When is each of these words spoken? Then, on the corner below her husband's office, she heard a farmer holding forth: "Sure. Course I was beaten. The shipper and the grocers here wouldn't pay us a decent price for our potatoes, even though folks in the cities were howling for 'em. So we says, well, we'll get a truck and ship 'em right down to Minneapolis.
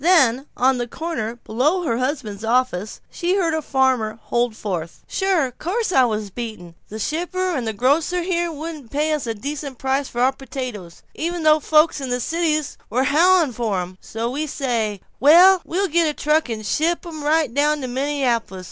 Then, 0.03 0.47
on 0.57 0.79
the 0.79 0.87
corner 0.87 1.35
below 1.35 1.83
her 1.83 1.99
husband's 1.99 2.43
office, 2.43 3.01
she 3.11 3.35
heard 3.35 3.53
a 3.53 3.61
farmer 3.61 4.17
holding 4.19 4.55
forth: 4.55 5.03
"Sure. 5.07 5.51
Course 5.51 5.91
I 5.91 6.05
was 6.05 6.31
beaten. 6.31 6.73
The 6.89 6.97
shipper 6.97 7.51
and 7.55 7.67
the 7.67 7.73
grocers 7.73 8.25
here 8.25 8.51
wouldn't 8.51 8.89
pay 8.89 9.13
us 9.13 9.27
a 9.27 9.35
decent 9.35 9.77
price 9.77 10.07
for 10.07 10.21
our 10.21 10.31
potatoes, 10.31 11.03
even 11.13 11.43
though 11.43 11.59
folks 11.59 12.01
in 12.01 12.09
the 12.09 12.19
cities 12.19 12.77
were 12.89 13.03
howling 13.13 13.53
for 13.53 13.79
'em. 13.79 13.99
So 14.01 14.31
we 14.31 14.47
says, 14.47 14.97
well, 15.19 15.61
we'll 15.63 15.87
get 15.87 16.07
a 16.09 16.15
truck 16.15 16.49
and 16.49 16.65
ship 16.65 17.05
'em 17.05 17.23
right 17.23 17.53
down 17.53 17.81
to 17.81 17.87
Minneapolis. 17.87 18.59